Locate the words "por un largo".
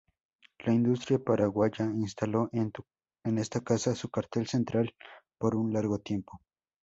5.37-5.99